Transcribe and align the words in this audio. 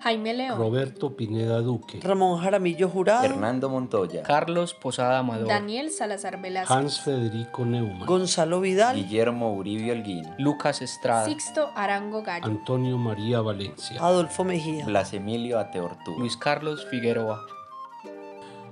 Jaime 0.00 0.32
León, 0.32 0.58
Roberto 0.58 1.16
Pineda 1.16 1.60
Duque, 1.60 2.00
Ramón 2.00 2.40
Jaramillo 2.40 2.88
Jurado, 2.88 3.24
Hernando 3.24 3.68
Montoya, 3.68 4.22
Carlos 4.22 4.72
Posada 4.72 5.18
Amador, 5.18 5.48
Daniel 5.48 5.90
Salazar 5.90 6.40
Velázquez, 6.40 6.70
Hans 6.70 7.00
Federico 7.00 7.64
Neumann, 7.64 8.06
Gonzalo 8.06 8.60
Vidal, 8.60 8.96
Guillermo 8.96 9.52
Uribe 9.52 9.90
Holguín, 9.90 10.24
Lucas 10.38 10.82
Estrada, 10.82 11.24
Sixto 11.24 11.72
Arango 11.74 12.22
Gallo, 12.22 12.46
Antonio 12.46 12.96
María 12.96 13.40
Valencia. 13.40 14.00
Adolfo 14.00 14.44
Mejía. 14.44 14.86
Blas 14.86 15.12
Emilio 15.12 15.58
Ateortú, 15.58 16.16
Luis 16.18 16.36
Carlos 16.36 16.86
Figueroa. 16.86 17.44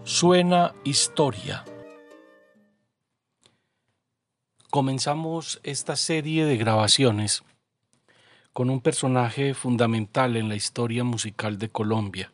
Suena 0.05 0.73
historia. 0.84 1.65
Comenzamos 4.70 5.59
esta 5.65 5.97
serie 5.97 6.45
de 6.45 6.57
grabaciones 6.57 7.43
con 8.56 8.70
un 8.70 8.80
personaje 8.80 9.52
fundamental 9.52 10.34
en 10.34 10.48
la 10.48 10.56
historia 10.56 11.05
musical 11.05 11.59
de 11.59 11.69
Colombia, 11.69 12.33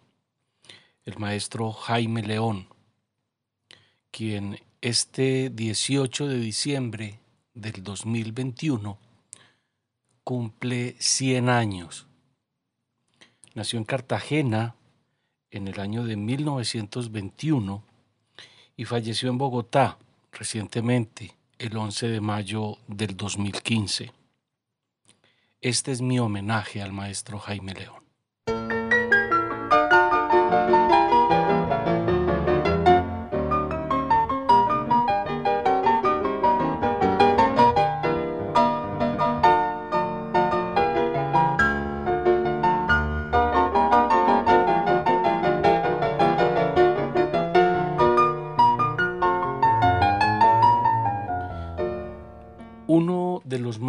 el 1.05 1.19
maestro 1.19 1.73
Jaime 1.73 2.23
León, 2.23 2.69
quien 4.13 4.61
este 4.81 5.51
18 5.51 6.29
de 6.29 6.39
diciembre 6.39 7.19
del 7.55 7.83
2021 7.83 8.99
cumple 10.23 10.95
100 11.01 11.49
años. 11.49 12.07
Nació 13.57 13.81
en 13.81 13.85
Cartagena 13.85 14.77
en 15.51 15.67
el 15.67 15.81
año 15.81 16.05
de 16.05 16.15
1921 16.15 17.83
y 18.77 18.85
falleció 18.85 19.29
en 19.29 19.39
Bogotá 19.39 19.99
recientemente, 20.31 21.35
el 21.59 21.77
11 21.77 22.07
de 22.07 22.21
mayo 22.21 22.79
del 22.87 23.17
2015. 23.17 24.22
Este 25.63 25.93
es 25.93 26.03
mi 26.03 26.19
homenaje 26.19 26.83
al 26.83 26.93
maestro 26.93 27.39
Jaime 27.39 27.73
León. 27.73 28.02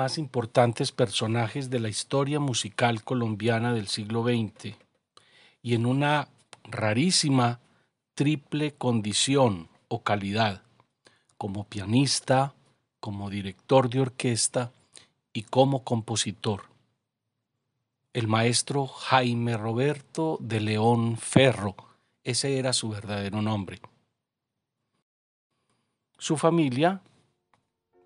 Más 0.04 0.18
importantes 0.18 0.92
personajes 0.92 1.70
de 1.70 1.80
la 1.80 1.88
historia 1.88 2.38
musical 2.42 3.06
colombiana 3.06 3.74
del 3.74 3.88
siglo 3.88 4.22
XX 4.24 4.76
y 5.62 5.76
en 5.76 5.86
una 5.86 6.28
rarísima 6.66 7.62
triple 8.14 8.74
condición 8.74 9.70
o 9.88 10.04
calidad, 10.04 10.62
como 11.38 11.64
pianista, 11.64 12.54
como 13.00 13.30
director 13.30 13.90
de 13.90 14.02
orquesta 14.02 14.74
y 15.32 15.44
como 15.44 15.86
compositor. 15.86 16.64
El 18.12 18.28
maestro 18.28 18.88
Jaime 18.88 19.56
Roberto 19.56 20.38
de 20.42 20.60
León 20.60 21.16
Ferro, 21.16 21.78
ese 22.26 22.60
era 22.60 22.74
su 22.74 22.90
verdadero 22.90 23.42
nombre. 23.42 23.80
Su 26.18 26.36
familia, 26.36 27.02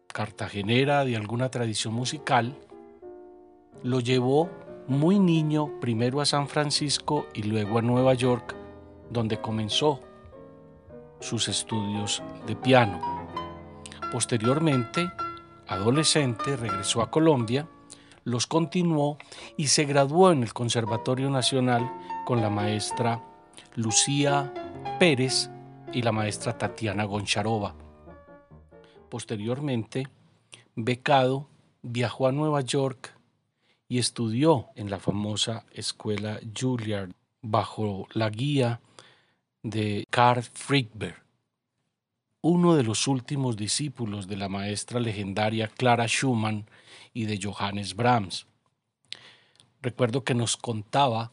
cartagenera 0.08 1.06
de 1.06 1.16
alguna 1.16 1.50
tradición 1.50 1.94
musical, 1.94 2.56
lo 3.84 4.00
llevó 4.00 4.50
muy 4.88 5.20
niño 5.20 5.80
primero 5.80 6.22
a 6.22 6.26
San 6.26 6.48
Francisco 6.48 7.28
y 7.34 7.44
luego 7.44 7.78
a 7.78 7.82
Nueva 7.82 8.14
York, 8.14 8.56
donde 9.10 9.40
comenzó 9.40 10.02
sus 11.20 11.48
estudios 11.48 12.24
de 12.46 12.56
piano. 12.56 13.00
Posteriormente, 14.12 15.12
adolescente, 15.68 16.56
regresó 16.56 17.02
a 17.02 17.12
Colombia, 17.12 17.68
los 18.24 18.48
continuó 18.48 19.18
y 19.56 19.68
se 19.68 19.86
graduó 19.86 20.32
en 20.32 20.44
el 20.44 20.54
Conservatorio 20.54 21.30
Nacional 21.30 21.90
con 22.26 22.42
la 22.42 22.50
maestra 22.50 23.22
Lucía 23.76 24.54
Pérez 25.00 25.50
y 25.94 26.02
la 26.02 26.12
maestra 26.12 26.58
Tatiana 26.58 27.06
Goncharova. 27.06 27.87
Posteriormente, 29.10 30.08
becado, 30.76 31.48
viajó 31.82 32.28
a 32.28 32.32
Nueva 32.32 32.62
York 32.62 33.14
y 33.88 34.00
estudió 34.00 34.68
en 34.76 34.90
la 34.90 35.00
famosa 35.00 35.66
escuela 35.72 36.40
Juilliard 36.60 37.12
bajo 37.42 38.08
la 38.12 38.30
guía 38.30 38.82
de 39.64 40.06
Carl 40.10 40.44
Friedberg, 40.44 41.24
uno 42.42 42.76
de 42.76 42.84
los 42.84 43.08
últimos 43.08 43.56
discípulos 43.58 44.28
de 44.28 44.38
la 44.38 44.50
maestra 44.50 45.00
legendaria 45.00 45.68
Clara 45.68 46.08
Schumann 46.08 46.66
y 47.14 47.26
de 47.26 47.40
Johannes 47.42 47.96
Brahms. 47.96 48.46
Recuerdo 49.82 50.24
que 50.24 50.34
nos 50.34 50.58
contaba 50.58 51.32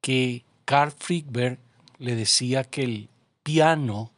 que 0.00 0.44
Carl 0.64 0.92
Friedberg 0.92 1.58
le 1.98 2.16
decía 2.16 2.64
que 2.64 2.82
el 2.82 3.08
piano 3.42 4.10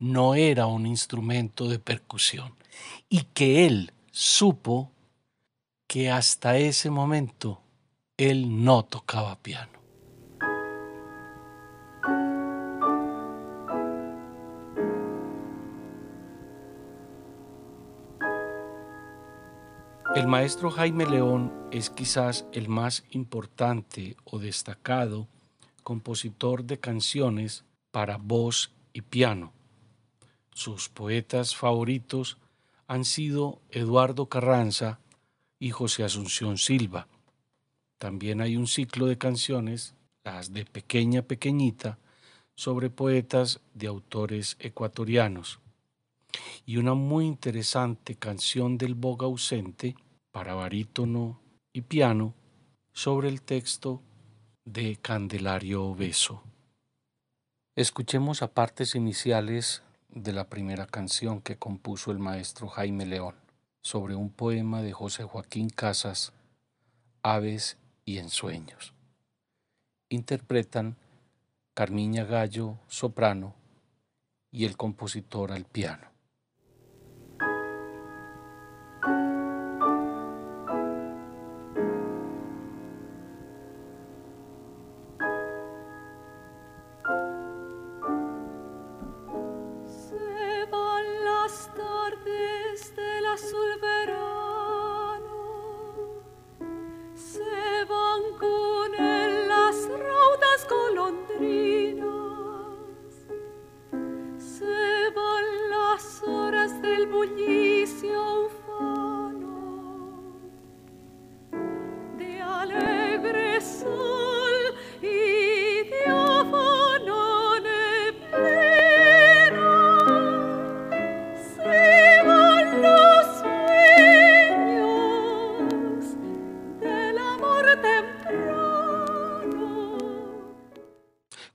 no 0.00 0.34
era 0.34 0.66
un 0.66 0.86
instrumento 0.86 1.68
de 1.68 1.78
percusión 1.78 2.54
y 3.08 3.22
que 3.34 3.66
él 3.66 3.92
supo 4.10 4.90
que 5.86 6.10
hasta 6.10 6.56
ese 6.56 6.90
momento 6.90 7.60
él 8.16 8.64
no 8.64 8.84
tocaba 8.84 9.36
piano. 9.36 9.78
El 20.16 20.26
maestro 20.26 20.70
Jaime 20.70 21.06
León 21.06 21.52
es 21.70 21.88
quizás 21.88 22.44
el 22.52 22.68
más 22.68 23.04
importante 23.10 24.16
o 24.24 24.38
destacado 24.38 25.28
compositor 25.84 26.64
de 26.64 26.80
canciones 26.80 27.64
para 27.90 28.16
voz 28.16 28.72
y 28.92 29.02
piano. 29.02 29.52
Sus 30.60 30.90
poetas 30.90 31.56
favoritos 31.56 32.36
han 32.86 33.06
sido 33.06 33.62
Eduardo 33.70 34.26
Carranza 34.26 35.00
y 35.58 35.70
José 35.70 36.04
Asunción 36.04 36.58
Silva. 36.58 37.08
También 37.96 38.42
hay 38.42 38.58
un 38.58 38.66
ciclo 38.66 39.06
de 39.06 39.16
canciones, 39.16 39.94
las 40.22 40.52
de 40.52 40.66
Pequeña 40.66 41.22
Pequeñita, 41.22 41.98
sobre 42.54 42.90
poetas 42.90 43.60
de 43.72 43.86
autores 43.86 44.58
ecuatorianos. 44.58 45.60
Y 46.66 46.76
una 46.76 46.92
muy 46.92 47.24
interesante 47.24 48.16
canción 48.16 48.76
del 48.76 48.94
Boga 48.94 49.24
ausente 49.24 49.96
para 50.30 50.52
barítono 50.52 51.40
y 51.72 51.80
piano 51.80 52.34
sobre 52.92 53.30
el 53.30 53.40
texto 53.40 54.02
de 54.66 54.98
Candelario 55.00 55.94
Beso. 55.94 56.42
Escuchemos 57.76 58.42
a 58.42 58.52
partes 58.52 58.94
iniciales 58.94 59.82
de 60.12 60.32
la 60.32 60.48
primera 60.48 60.86
canción 60.86 61.40
que 61.40 61.56
compuso 61.56 62.10
el 62.10 62.18
maestro 62.18 62.68
Jaime 62.68 63.06
León 63.06 63.34
sobre 63.80 64.14
un 64.14 64.30
poema 64.30 64.82
de 64.82 64.92
José 64.92 65.24
Joaquín 65.24 65.70
Casas, 65.70 66.32
Aves 67.22 67.78
y 68.04 68.18
Ensueños. 68.18 68.94
Interpretan 70.08 70.96
Carmiña 71.74 72.24
Gallo, 72.24 72.78
soprano, 72.88 73.54
y 74.50 74.64
el 74.64 74.76
compositor 74.76 75.52
al 75.52 75.64
piano. 75.64 76.09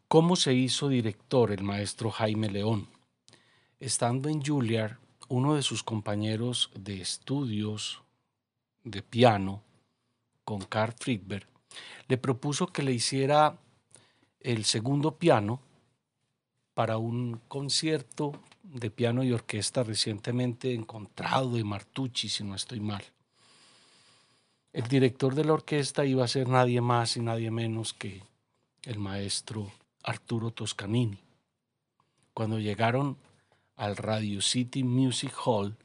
¿Cómo 0.07 0.35
se 0.35 0.53
hizo 0.53 0.87
director 0.87 1.51
el 1.51 1.63
maestro 1.63 2.11
Jaime 2.11 2.49
León? 2.49 2.87
Estando 3.79 4.29
en 4.29 4.41
Juilliard, 4.43 4.97
uno 5.27 5.55
de 5.55 5.61
sus 5.61 5.83
compañeros 5.83 6.71
de 6.75 7.01
estudios 7.01 8.01
de 8.83 9.01
piano, 9.01 9.63
con 10.43 10.61
Carl 10.61 10.93
Friedberg, 10.93 11.47
le 12.07 12.17
propuso 12.17 12.67
que 12.67 12.83
le 12.83 12.93
hiciera 12.93 13.57
el 14.39 14.63
segundo 14.63 15.15
piano 15.17 15.59
para 16.75 16.97
un 16.97 17.41
concierto 17.47 18.33
de 18.61 18.91
piano 18.91 19.23
y 19.23 19.31
orquesta 19.31 19.83
recientemente 19.83 20.73
encontrado 20.73 21.53
de 21.55 21.63
Martucci, 21.63 22.29
si 22.29 22.43
no 22.43 22.53
estoy 22.53 22.79
mal. 22.79 23.03
El 24.71 24.87
director 24.87 25.33
de 25.33 25.45
la 25.45 25.53
orquesta 25.53 26.05
iba 26.05 26.23
a 26.23 26.27
ser 26.27 26.47
nadie 26.47 26.81
más 26.81 27.17
y 27.17 27.21
nadie 27.21 27.49
menos 27.49 27.93
que 27.93 28.21
el 28.83 28.99
maestro 28.99 29.71
Arturo 30.05 30.51
Toscanini. 30.51 31.17
Cuando 32.35 32.59
llegaron 32.59 33.17
al 33.75 33.97
Radio 33.97 34.39
City 34.39 34.83
Music 34.83 35.33
Hall, 35.43 35.75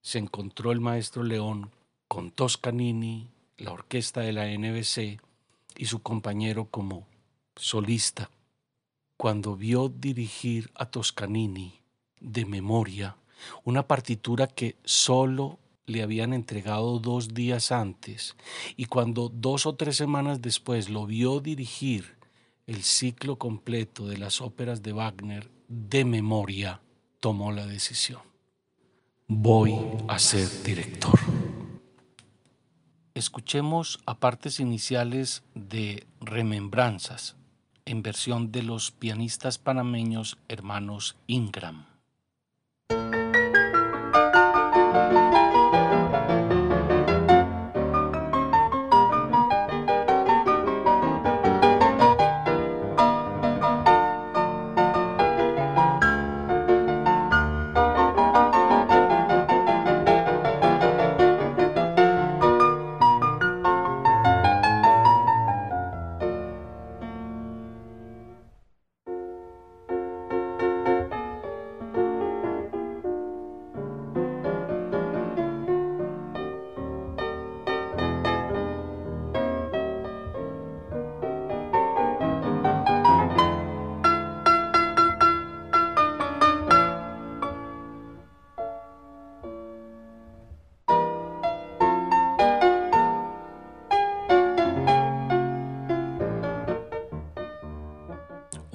se 0.00 0.18
encontró 0.18 0.70
el 0.70 0.80
maestro 0.80 1.24
León 1.24 1.72
con 2.06 2.30
Toscanini, 2.30 3.30
la 3.56 3.72
orquesta 3.72 4.20
de 4.20 4.32
la 4.32 4.46
NBC 4.46 5.20
y 5.76 5.86
su 5.86 6.02
compañero 6.02 6.66
como 6.66 7.08
solista. 7.56 8.30
Cuando 9.16 9.56
vio 9.56 9.88
dirigir 9.88 10.70
a 10.76 10.86
Toscanini 10.86 11.80
de 12.20 12.44
memoria 12.44 13.16
una 13.64 13.88
partitura 13.88 14.46
que 14.46 14.76
solo 14.84 15.58
le 15.86 16.02
habían 16.02 16.32
entregado 16.32 17.00
dos 17.00 17.34
días 17.34 17.72
antes 17.72 18.36
y 18.76 18.84
cuando 18.84 19.28
dos 19.28 19.66
o 19.66 19.74
tres 19.74 19.96
semanas 19.96 20.40
después 20.40 20.88
lo 20.88 21.06
vio 21.06 21.40
dirigir 21.40 22.17
el 22.68 22.82
ciclo 22.82 23.38
completo 23.38 24.06
de 24.06 24.18
las 24.18 24.42
óperas 24.42 24.82
de 24.82 24.92
Wagner 24.92 25.50
de 25.68 26.04
memoria, 26.04 26.82
tomó 27.18 27.50
la 27.50 27.66
decisión. 27.66 28.20
Voy 29.26 29.74
a 30.06 30.18
ser 30.18 30.46
director. 30.62 31.18
Escuchemos 33.14 34.00
a 34.04 34.20
partes 34.20 34.60
iniciales 34.60 35.42
de 35.54 36.06
Remembranzas, 36.20 37.36
en 37.86 38.02
versión 38.02 38.52
de 38.52 38.62
los 38.62 38.90
pianistas 38.90 39.56
panameños 39.56 40.36
hermanos 40.46 41.16
Ingram. 41.26 41.87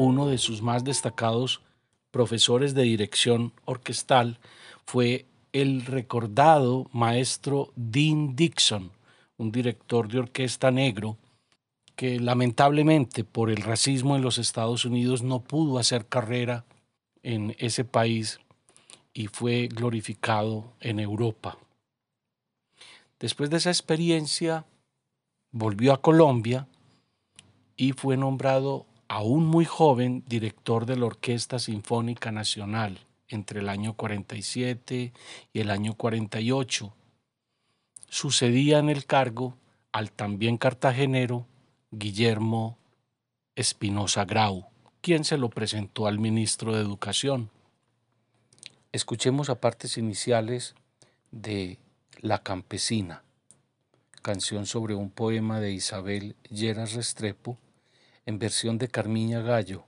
Uno 0.03 0.27
de 0.27 0.37
sus 0.37 0.61
más 0.61 0.83
destacados 0.83 1.61
profesores 2.11 2.73
de 2.73 2.83
dirección 2.83 3.53
orquestal 3.63 4.37
fue 4.85 5.25
el 5.53 5.85
recordado 5.85 6.89
maestro 6.91 7.71
Dean 7.75 8.35
Dixon, 8.35 8.91
un 9.37 9.51
director 9.51 10.09
de 10.09 10.19
orquesta 10.19 10.71
negro 10.71 11.17
que 11.95 12.19
lamentablemente 12.19 13.23
por 13.23 13.49
el 13.49 13.61
racismo 13.61 14.15
en 14.15 14.23
los 14.23 14.39
Estados 14.39 14.83
Unidos 14.83 15.21
no 15.21 15.39
pudo 15.39 15.79
hacer 15.79 16.05
carrera 16.05 16.65
en 17.21 17.55
ese 17.59 17.85
país 17.85 18.39
y 19.13 19.27
fue 19.27 19.67
glorificado 19.67 20.73
en 20.81 20.99
Europa. 20.99 21.57
Después 23.19 23.49
de 23.49 23.57
esa 23.57 23.69
experiencia, 23.69 24.65
volvió 25.51 25.93
a 25.93 26.01
Colombia 26.01 26.67
y 27.77 27.93
fue 27.93 28.17
nombrado 28.17 28.85
aún 29.07 29.45
muy 29.45 29.65
joven, 29.65 30.23
director 30.27 30.85
de 30.85 30.97
la 30.97 31.05
Orquesta 31.05 31.59
Sinfónica 31.59 32.31
Nacional 32.31 32.99
entre 33.27 33.61
el 33.61 33.69
año 33.69 33.93
47 33.93 35.13
y 35.51 35.59
el 35.59 35.69
año 35.69 35.95
48. 35.95 36.93
Sucedía 38.09 38.79
en 38.79 38.89
el 38.89 39.05
cargo 39.05 39.57
al 39.91 40.11
también 40.11 40.57
cartagenero 40.57 41.47
Guillermo 41.91 42.77
Espinosa 43.55 44.25
Grau, 44.25 44.67
quien 45.01 45.23
se 45.23 45.37
lo 45.37 45.49
presentó 45.49 46.07
al 46.07 46.19
ministro 46.19 46.73
de 46.73 46.81
Educación. 46.81 47.49
Escuchemos 48.91 49.49
a 49.49 49.59
partes 49.59 49.97
iniciales 49.97 50.75
de 51.31 51.79
La 52.19 52.43
Campesina, 52.43 53.23
canción 54.21 54.65
sobre 54.65 54.95
un 54.95 55.09
poema 55.09 55.59
de 55.59 55.71
Isabel 55.71 56.35
Lleras 56.49 56.93
Restrepo, 56.93 57.57
en 58.25 58.39
versión 58.39 58.77
de 58.77 58.87
Carmiña 58.87 59.41
Gallo, 59.41 59.85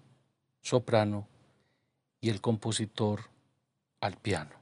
soprano, 0.62 1.28
y 2.20 2.30
el 2.30 2.42
compositor 2.42 3.30
al 4.02 4.16
piano. 4.18 4.56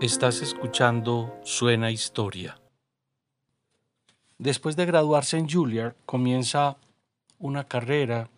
Estás 0.00 0.40
escuchando 0.40 1.38
Suena 1.44 1.90
Historia. 1.90 2.58
Después 4.38 4.74
de 4.74 4.86
graduarse 4.86 5.36
en 5.36 5.46
Juilliard, 5.46 5.94
comienza 6.06 6.78
una 7.38 7.64
carrera 7.64 8.30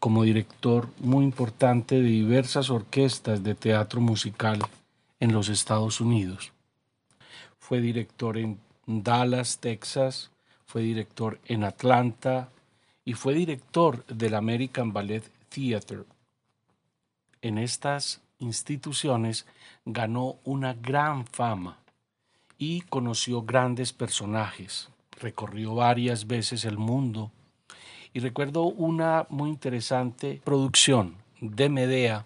como 0.00 0.24
director 0.24 0.88
muy 0.98 1.22
importante 1.22 1.94
de 1.94 2.08
diversas 2.08 2.70
orquestas 2.70 3.44
de 3.44 3.54
teatro 3.54 4.00
musical 4.00 4.58
en 5.20 5.32
los 5.32 5.48
Estados 5.48 6.00
Unidos. 6.00 6.50
Fue 7.60 7.80
director 7.80 8.36
en 8.36 8.58
Dallas, 8.84 9.58
Texas, 9.60 10.32
fue 10.66 10.82
director 10.82 11.38
en 11.46 11.62
Atlanta 11.62 12.48
y 13.04 13.12
fue 13.12 13.34
director 13.34 14.04
del 14.06 14.34
American 14.34 14.92
Ballet 14.92 15.22
Theater. 15.50 16.04
En 17.42 17.58
estas 17.58 18.20
instituciones 18.40 19.46
ganó 19.84 20.36
una 20.44 20.74
gran 20.74 21.26
fama 21.26 21.78
y 22.58 22.80
conoció 22.82 23.42
grandes 23.42 23.92
personajes. 23.92 24.88
recorrió 25.20 25.74
varias 25.74 26.26
veces 26.26 26.64
el 26.64 26.78
mundo 26.78 27.30
y 28.14 28.20
recuerdo 28.20 28.62
una 28.62 29.26
muy 29.28 29.50
interesante 29.50 30.40
producción 30.42 31.16
de 31.40 31.68
Medea. 31.68 32.24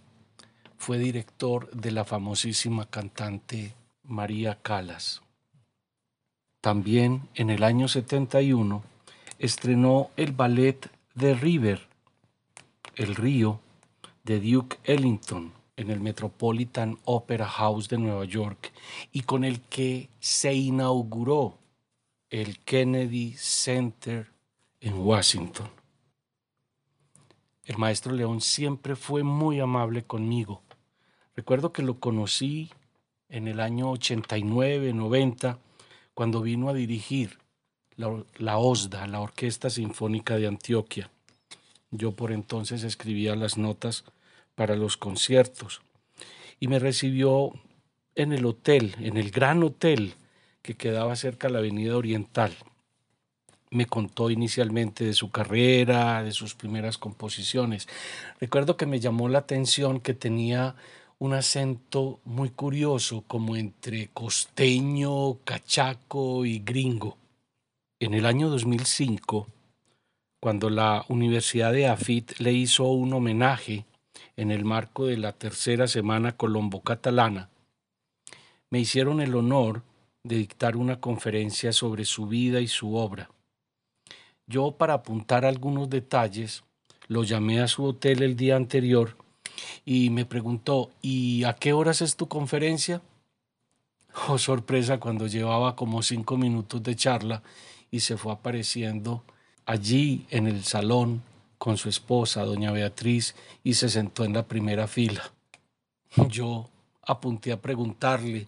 Fue 0.78 0.99
director 0.99 1.71
de 1.73 1.90
la 1.90 2.04
famosísima 2.04 2.87
cantante 2.87 3.75
María 4.04 4.59
Calas. 4.62 5.23
También 6.61 7.28
en 7.35 7.50
el 7.50 7.64
año 7.64 7.88
71 7.88 8.83
estrenó 9.38 10.11
el 10.16 10.33
ballet 10.33 10.88
The 11.18 11.35
River, 11.35 11.88
El 12.94 13.16
Río, 13.16 13.61
de 14.23 14.40
Duke 14.40 14.78
Ellington 14.85 15.52
en 15.76 15.90
el 15.90 16.00
Metropolitan 16.00 16.99
Opera 17.04 17.47
House 17.47 17.88
de 17.88 17.99
Nueva 17.99 18.25
York 18.25 18.73
y 19.12 19.23
con 19.23 19.45
el 19.45 19.61
que 19.61 20.09
se 20.21 20.54
inauguró 20.54 21.59
el 22.31 22.59
Kennedy 22.61 23.35
Center 23.37 24.31
en 24.81 24.99
Washington. 24.99 25.69
El 27.64 27.78
maestro 27.78 28.12
León 28.12 28.40
siempre 28.40 28.95
fue 28.95 29.23
muy 29.23 29.59
amable 29.61 30.04
conmigo. 30.04 30.62
Recuerdo 31.35 31.73
que 31.73 31.83
lo 31.83 31.99
conocí 31.99 32.71
en 33.28 33.49
el 33.49 33.59
año 33.59 33.93
89-90 33.93 35.59
cuando 36.12 36.43
vino 36.43 36.69
a 36.69 36.75
dirigir 36.75 37.38
la 37.97 38.59
OSDA, 38.59 39.07
la 39.07 39.21
Orquesta 39.21 39.71
Sinfónica 39.71 40.37
de 40.37 40.47
Antioquia. 40.47 41.11
Yo 41.90 42.12
por 42.12 42.33
entonces 42.33 42.83
escribía 42.83 43.35
las 43.37 43.57
notas 43.57 44.04
para 44.54 44.76
los 44.76 44.96
conciertos 44.96 45.82
y 46.61 46.68
me 46.68 46.78
recibió 46.78 47.52
en 48.14 48.32
el 48.32 48.46
hotel, 48.46 48.94
en 49.00 49.16
el 49.16 49.30
gran 49.30 49.62
hotel 49.62 50.14
que 50.62 50.76
quedaba 50.76 51.16
cerca 51.16 51.49
de 51.49 51.52
la 51.52 51.58
Avenida 51.58 51.96
Oriental. 51.96 52.54
Me 53.70 53.87
contó 53.87 54.30
inicialmente 54.30 55.04
de 55.04 55.14
su 55.14 55.30
carrera, 55.30 56.23
de 56.23 56.32
sus 56.32 56.54
primeras 56.54 56.96
composiciones. 56.96 57.88
Recuerdo 58.40 58.76
que 58.76 58.87
me 58.87 59.00
llamó 59.00 59.28
la 59.28 59.40
atención 59.40 60.00
que 60.00 60.14
tenía 60.14 60.76
un 61.18 61.34
acento 61.34 62.20
muy 62.25 62.50
curioso, 62.50 63.25
como 63.26 63.56
entre 63.56 64.08
costeño, 64.08 65.38
cachaco 65.44 66.44
y 66.44 66.61
gringo. 66.61 67.18
En 67.99 68.14
el 68.14 68.26
año 68.26 68.49
2005, 68.49 69.49
cuando 70.40 70.70
la 70.70 71.04
Universidad 71.08 71.73
de 71.73 71.88
Afit 71.88 72.38
le 72.38 72.52
hizo 72.52 72.84
un 72.84 73.12
homenaje 73.12 73.87
en 74.36 74.50
el 74.50 74.64
marco 74.64 75.06
de 75.06 75.16
la 75.16 75.32
tercera 75.32 75.86
semana 75.86 76.36
colombo-catalana, 76.36 77.50
me 78.70 78.80
hicieron 78.80 79.20
el 79.20 79.34
honor 79.34 79.82
de 80.24 80.36
dictar 80.36 80.76
una 80.76 81.00
conferencia 81.00 81.72
sobre 81.72 82.04
su 82.04 82.26
vida 82.26 82.60
y 82.60 82.66
su 82.66 82.96
obra. 82.96 83.30
Yo, 84.46 84.72
para 84.72 84.94
apuntar 84.94 85.44
algunos 85.44 85.88
detalles, 85.88 86.64
lo 87.06 87.22
llamé 87.22 87.60
a 87.60 87.68
su 87.68 87.84
hotel 87.84 88.22
el 88.22 88.36
día 88.36 88.56
anterior 88.56 89.16
y 89.84 90.10
me 90.10 90.24
preguntó, 90.24 90.90
¿y 91.02 91.44
a 91.44 91.54
qué 91.54 91.72
horas 91.72 92.02
es 92.02 92.16
tu 92.16 92.28
conferencia? 92.28 93.02
Oh, 94.28 94.38
sorpresa 94.38 95.00
cuando 95.00 95.26
llevaba 95.26 95.74
como 95.74 96.00
cinco 96.00 96.36
minutos 96.36 96.80
de 96.84 96.94
charla 96.94 97.42
y 97.90 97.98
se 97.98 98.16
fue 98.16 98.32
apareciendo 98.32 99.24
allí 99.66 100.24
en 100.30 100.46
el 100.46 100.62
salón 100.62 101.20
con 101.58 101.76
su 101.76 101.88
esposa, 101.88 102.44
doña 102.44 102.73
Beatriz, 102.73 103.34
y 103.62 103.75
se 103.75 103.88
sentó 103.88 104.25
en 104.25 104.32
la 104.32 104.46
primera 104.46 104.87
fila. 104.87 105.32
Yo 106.28 106.68
apunté 107.02 107.52
a 107.52 107.61
preguntarle, 107.61 108.46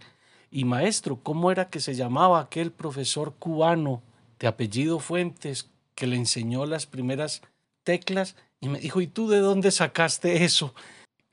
y 0.51 0.65
maestro, 0.65 1.19
¿cómo 1.23 1.51
era 1.51 1.69
que 1.69 1.81
se 1.81 1.95
llamaba 1.95 2.41
aquel 2.41 2.71
profesor 2.71 3.35
cubano 3.39 4.03
de 4.39 4.47
apellido 4.47 5.01
Fuentes 5.01 5.69
que 5.95 6.07
le 6.07 6.17
enseñó 6.17 6.67
las 6.67 6.87
primeras 6.87 7.43
teclas? 7.83 8.37
Y 8.61 8.69
me 8.69 8.79
dijo, 8.79 9.01
¿y 9.01 9.07
tú 9.07 9.29
de 9.29 9.41
dónde 9.41 9.71
sacaste 9.71 10.45
eso? 10.45 10.75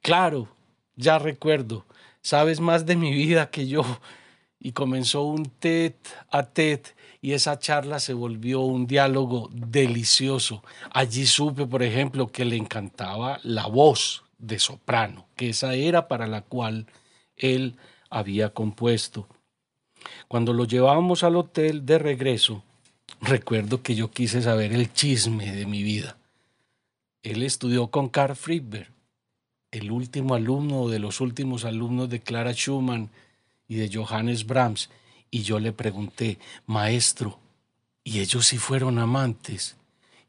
Claro, 0.01 0.49
ya 0.95 1.19
recuerdo, 1.19 1.85
sabes 2.21 2.59
más 2.59 2.85
de 2.85 2.95
mi 2.95 3.11
vida 3.11 3.49
que 3.49 3.67
yo. 3.67 3.83
Y 4.59 4.71
comenzó 4.71 5.23
un 5.23 5.45
tet 5.45 5.95
a 6.29 6.43
tet 6.43 6.95
y 7.23 7.31
esa 7.31 7.57
charla 7.57 8.01
se 8.01 8.13
volvió 8.13 8.59
un 8.59 8.85
diálogo 8.85 9.49
delicioso. 9.53 10.61
Allí 10.91 11.25
supe, 11.25 11.65
por 11.65 11.81
ejemplo, 11.81 12.27
que 12.27 12.43
le 12.43 12.57
encantaba 12.57 13.39
la 13.43 13.65
voz 13.65 14.25
de 14.39 14.59
soprano, 14.59 15.25
que 15.37 15.51
esa 15.51 15.73
era 15.73 16.09
para 16.09 16.27
la 16.27 16.41
cual 16.41 16.85
él 17.37 17.77
había 18.09 18.49
compuesto. 18.49 19.25
Cuando 20.27 20.51
lo 20.51 20.65
llevábamos 20.65 21.23
al 21.23 21.37
hotel 21.37 21.85
de 21.85 21.97
regreso, 21.97 22.61
recuerdo 23.21 23.81
que 23.81 23.95
yo 23.95 24.11
quise 24.11 24.41
saber 24.41 24.73
el 24.73 24.91
chisme 24.91 25.49
de 25.53 25.65
mi 25.65 25.81
vida. 25.81 26.17
Él 27.21 27.43
estudió 27.43 27.87
con 27.87 28.09
Carl 28.09 28.35
Friedberg, 28.35 28.89
el 29.71 29.91
último 29.91 30.35
alumno 30.35 30.89
de 30.89 30.99
los 30.99 31.21
últimos 31.21 31.63
alumnos 31.63 32.09
de 32.09 32.19
Clara 32.19 32.51
Schumann 32.51 33.09
y 33.69 33.75
de 33.75 33.89
Johannes 33.89 34.45
Brahms, 34.45 34.89
y 35.33 35.41
yo 35.41 35.59
le 35.59 35.73
pregunté, 35.73 36.37
maestro, 36.67 37.39
¿y 38.03 38.19
ellos 38.19 38.45
sí 38.45 38.59
fueron 38.59 38.99
amantes? 38.99 39.77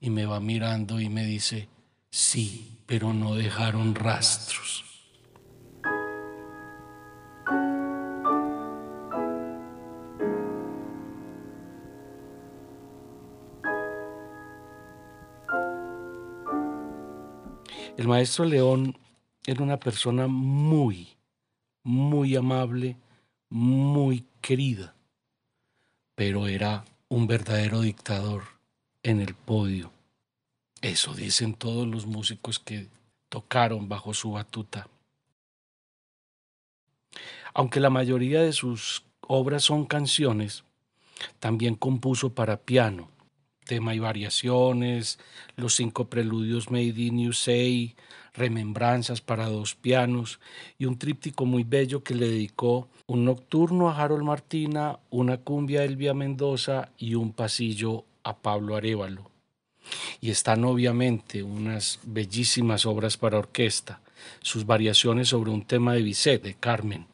Y 0.01 0.09
me 0.09 0.25
va 0.25 0.41
mirando 0.41 0.99
y 0.99 1.11
me 1.11 1.27
dice, 1.27 1.69
sí, 2.09 2.79
pero 2.87 3.13
no 3.13 3.35
dejaron 3.35 3.95
rastros. 3.95 4.83
El 17.99 18.09
maestro 18.09 18.47
León 18.47 18.97
era 19.47 19.63
una 19.63 19.79
persona 19.79 20.29
muy, 20.29 21.09
muy 21.83 22.37
amable, 22.37 22.97
muy 23.51 24.25
querida, 24.45 24.95
pero 26.15 26.49
era 26.49 26.85
un 27.09 27.27
verdadero 27.27 27.81
dictador 27.81 28.43
en 29.03 29.23
el 29.23 29.35
podio. 29.35 29.91
Eso 30.83 31.15
dicen 31.15 31.55
todos 31.55 31.89
los 31.89 32.05
músicos 32.05 32.59
que 32.59 32.89
tocaron 33.31 33.89
bajo 33.89 34.13
su 34.13 34.33
batuta. 34.33 34.87
Aunque 37.55 37.81
la 37.81 37.89
mayoría 37.89 38.43
de 38.43 38.53
sus 38.53 39.05
obras 39.23 39.65
son 39.65 39.87
canciones, 39.87 40.65
también 41.39 41.75
compuso 41.75 42.35
para 42.35 42.59
piano, 42.59 43.09
tema 43.65 43.95
y 43.95 43.99
variaciones, 43.99 45.19
los 45.57 45.75
cinco 45.75 46.11
preludios 46.11 46.71
Made 46.71 47.01
in 47.01 47.29
USA, 47.29 47.95
remembranzas 48.35 49.21
para 49.21 49.49
dos 49.49 49.75
pianos 49.75 50.41
y 50.79 50.85
un 50.85 50.99
tríptico 50.99 51.47
muy 51.47 51.63
bello 51.63 52.03
que 52.03 52.15
le 52.15 52.29
dedicó 52.29 52.89
un 53.07 53.25
nocturno 53.25 53.89
a 53.89 53.97
Harold 53.97 54.25
Martina, 54.25 54.99
una 55.11 55.39
cumbia 55.39 55.81
a 55.81 55.85
Elvia 55.85 56.15
Mendoza 56.15 56.91
y 56.99 57.15
un 57.15 57.33
pasillo 57.33 58.05
a 58.25 58.37
Pablo 58.37 58.77
Arevalo. 58.77 59.31
Y 60.21 60.31
están 60.31 60.65
obviamente 60.65 61.43
unas 61.43 62.01
bellísimas 62.03 62.87
obras 62.87 63.17
para 63.17 63.39
orquesta, 63.39 64.01
sus 64.41 64.67
variaciones 64.67 65.29
sobre 65.29 65.51
un 65.51 65.65
tema 65.65 65.95
de 65.95 66.03
Bizet, 66.03 66.43
de 66.43 66.55
Carmen, 66.55 67.07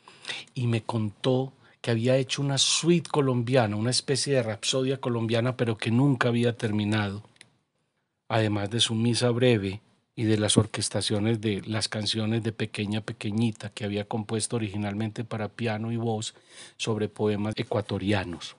y 0.55 0.69
me 0.69 0.83
contó 0.83 1.53
que 1.81 1.91
había 1.91 2.17
hecho 2.17 2.43
una 2.43 2.59
suite 2.59 3.11
colombiana, 3.11 3.77
una 3.77 3.91
especie 3.91 4.35
de 4.35 4.43
rapsodia 4.43 5.01
colombiana, 5.01 5.57
pero 5.57 5.77
que 5.77 5.91
nunca 5.91 6.29
había 6.29 6.57
terminado. 6.57 7.23
Además 8.29 8.71
de 8.71 8.81
su 8.81 8.95
misa 8.95 9.31
breve 9.31 9.81
y 10.21 10.25
de 10.25 10.37
las 10.37 10.59
orquestaciones 10.59 11.41
de 11.41 11.63
las 11.65 11.89
canciones 11.89 12.43
de 12.43 12.53
Pequeña 12.53 13.01
Pequeñita 13.01 13.71
que 13.71 13.87
había 13.87 14.05
compuesto 14.05 14.57
originalmente 14.57 15.25
para 15.25 15.49
piano 15.49 15.93
y 15.93 15.97
voz 15.97 16.35
sobre 16.77 17.09
poemas 17.09 17.55
ecuatorianos. 17.57 18.55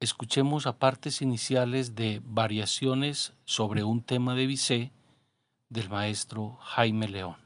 Escuchemos 0.00 0.66
a 0.66 0.80
partes 0.80 1.22
iniciales 1.22 1.94
de 1.94 2.20
Variaciones 2.24 3.34
sobre 3.44 3.84
un 3.84 4.02
tema 4.02 4.34
de 4.34 4.48
Bizet 4.48 4.90
del 5.68 5.88
maestro 5.88 6.58
Jaime 6.60 7.06
León. 7.06 7.36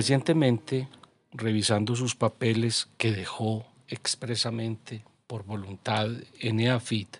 Recientemente, 0.00 0.88
revisando 1.30 1.94
sus 1.94 2.14
papeles 2.14 2.88
que 2.96 3.12
dejó 3.12 3.66
expresamente 3.86 5.04
por 5.26 5.44
voluntad 5.44 6.08
en 6.38 6.58
EAFIT, 6.58 7.18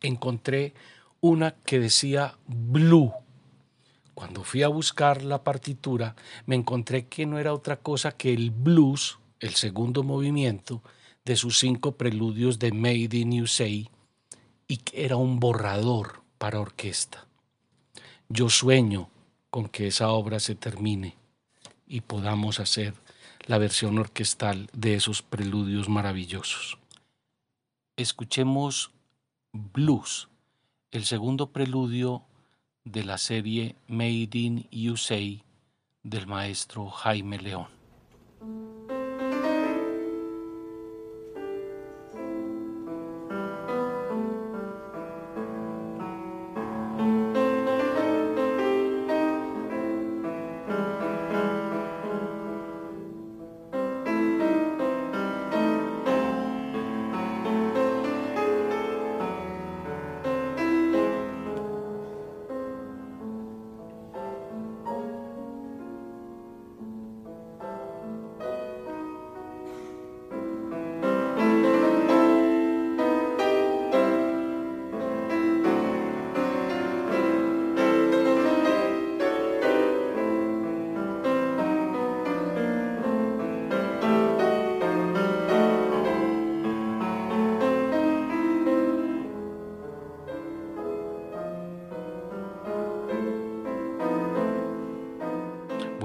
encontré 0.00 0.74
una 1.20 1.52
que 1.52 1.78
decía 1.78 2.36
Blue. 2.48 3.12
Cuando 4.12 4.42
fui 4.42 4.64
a 4.64 4.68
buscar 4.68 5.22
la 5.22 5.44
partitura, 5.44 6.16
me 6.46 6.56
encontré 6.56 7.06
que 7.06 7.26
no 7.26 7.38
era 7.38 7.54
otra 7.54 7.76
cosa 7.76 8.10
que 8.10 8.34
el 8.34 8.50
blues, 8.50 9.20
el 9.38 9.54
segundo 9.54 10.02
movimiento, 10.02 10.82
de 11.24 11.36
sus 11.36 11.60
cinco 11.60 11.92
preludios 11.92 12.58
de 12.58 12.72
Made 12.72 13.16
in 13.18 13.40
USA, 13.40 13.68
y 13.68 14.76
que 14.78 15.04
era 15.04 15.14
un 15.14 15.38
borrador 15.38 16.22
para 16.38 16.58
orquesta. 16.58 17.28
Yo 18.28 18.48
sueño 18.48 19.10
con 19.48 19.68
que 19.68 19.86
esa 19.86 20.08
obra 20.08 20.40
se 20.40 20.56
termine 20.56 21.14
y 21.86 22.00
podamos 22.02 22.60
hacer 22.60 22.94
la 23.46 23.58
versión 23.58 23.98
orquestal 23.98 24.68
de 24.72 24.94
esos 24.94 25.22
preludios 25.22 25.88
maravillosos. 25.88 26.78
Escuchemos 27.96 28.90
Blues, 29.52 30.28
el 30.90 31.04
segundo 31.04 31.52
preludio 31.52 32.24
de 32.84 33.04
la 33.04 33.18
serie 33.18 33.76
Made 33.88 34.30
in 34.32 34.68
USA 34.90 35.20
del 36.02 36.26
maestro 36.26 36.88
Jaime 36.90 37.38
León. 37.38 37.68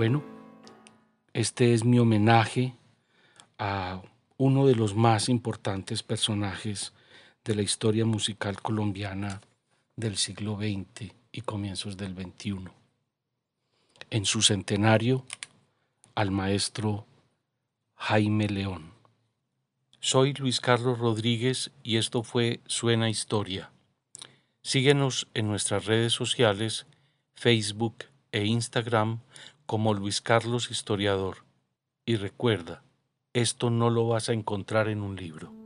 Bueno, 0.01 0.23
este 1.31 1.75
es 1.75 1.85
mi 1.85 1.99
homenaje 1.99 2.73
a 3.59 4.01
uno 4.35 4.65
de 4.65 4.73
los 4.73 4.95
más 4.95 5.29
importantes 5.29 6.01
personajes 6.01 6.91
de 7.45 7.53
la 7.53 7.61
historia 7.61 8.03
musical 8.03 8.59
colombiana 8.63 9.41
del 9.95 10.17
siglo 10.17 10.57
XX 10.57 11.13
y 11.31 11.41
comienzos 11.41 11.97
del 11.97 12.15
XXI. 12.15 12.71
En 14.09 14.25
su 14.25 14.41
centenario, 14.41 15.23
al 16.15 16.31
maestro 16.31 17.05
Jaime 17.95 18.47
León. 18.47 18.93
Soy 19.99 20.33
Luis 20.33 20.59
Carlos 20.61 20.97
Rodríguez 20.97 21.69
y 21.83 21.97
esto 21.97 22.23
fue 22.23 22.59
Suena 22.65 23.07
Historia. 23.07 23.69
Síguenos 24.63 25.27
en 25.35 25.47
nuestras 25.47 25.85
redes 25.85 26.13
sociales, 26.13 26.87
Facebook 27.35 28.05
e 28.31 28.45
Instagram 28.45 29.19
como 29.71 29.93
Luis 29.93 30.19
Carlos 30.19 30.69
Historiador. 30.69 31.45
Y 32.05 32.17
recuerda, 32.17 32.83
esto 33.31 33.69
no 33.69 33.89
lo 33.89 34.05
vas 34.05 34.27
a 34.27 34.33
encontrar 34.33 34.89
en 34.89 35.01
un 35.01 35.15
libro. 35.15 35.60